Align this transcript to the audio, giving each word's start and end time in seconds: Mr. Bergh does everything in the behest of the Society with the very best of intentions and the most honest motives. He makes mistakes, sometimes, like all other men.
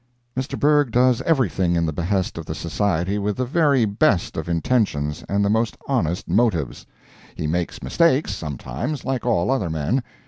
Mr. 0.35 0.59
Bergh 0.59 0.89
does 0.89 1.21
everything 1.27 1.75
in 1.75 1.85
the 1.85 1.93
behest 1.93 2.39
of 2.39 2.47
the 2.47 2.55
Society 2.55 3.19
with 3.19 3.37
the 3.37 3.45
very 3.45 3.85
best 3.85 4.35
of 4.35 4.49
intentions 4.49 5.23
and 5.29 5.45
the 5.45 5.47
most 5.47 5.77
honest 5.87 6.27
motives. 6.27 6.87
He 7.35 7.45
makes 7.45 7.83
mistakes, 7.83 8.33
sometimes, 8.33 9.05
like 9.05 9.27
all 9.27 9.51
other 9.51 9.69
men. 9.69 10.01